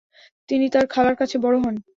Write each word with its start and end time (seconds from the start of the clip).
তিনি 0.49 0.65
তার 0.69 0.85
খালার 0.87 1.15
কাছে 1.15 1.35
বড় 1.37 1.57
হন। 1.63 1.75